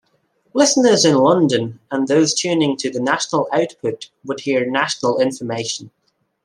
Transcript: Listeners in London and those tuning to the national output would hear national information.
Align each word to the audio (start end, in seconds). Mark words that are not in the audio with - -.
Listeners 0.55 1.05
in 1.05 1.13
London 1.13 1.79
and 1.91 2.07
those 2.07 2.33
tuning 2.33 2.75
to 2.75 2.89
the 2.89 2.99
national 2.99 3.47
output 3.53 4.09
would 4.25 4.39
hear 4.39 4.65
national 4.67 5.19
information. 5.21 5.91